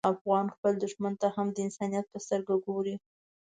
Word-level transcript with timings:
افغان 0.13 0.45
خپل 0.55 0.73
دښمن 0.83 1.13
ته 1.21 1.27
هم 1.35 1.47
د 1.51 1.57
انسانیت 1.67 2.05
په 2.09 2.17
سترګه 2.25 2.53
ګوري. 2.65 2.95